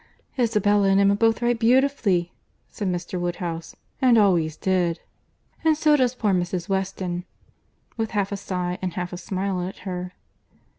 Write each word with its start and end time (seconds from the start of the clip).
"Isabella 0.39 0.87
and 0.87 0.99
Emma 0.99 1.15
both 1.15 1.43
write 1.43 1.59
beautifully," 1.59 2.31
said 2.71 2.87
Mr. 2.87 3.19
Woodhouse; 3.21 3.75
"and 4.01 4.17
always 4.17 4.57
did. 4.57 4.99
And 5.63 5.77
so 5.77 5.95
does 5.95 6.15
poor 6.15 6.33
Mrs. 6.33 6.67
Weston"—with 6.67 8.09
half 8.09 8.31
a 8.31 8.37
sigh 8.37 8.79
and 8.81 8.93
half 8.93 9.13
a 9.13 9.17
smile 9.17 9.61
at 9.61 9.77
her. 9.85 10.13